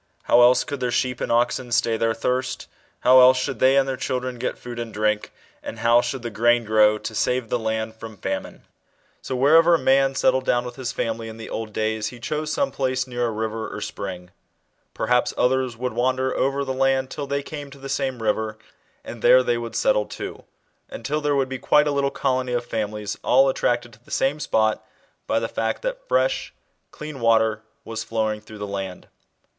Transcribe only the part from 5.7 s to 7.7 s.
how should the grain grow to save the